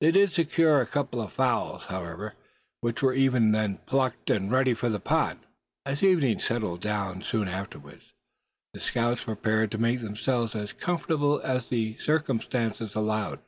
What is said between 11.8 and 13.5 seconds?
circumstances allowed.